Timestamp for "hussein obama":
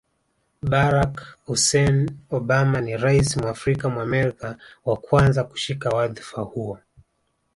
1.47-2.81